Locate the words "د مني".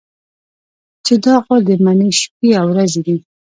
1.67-2.09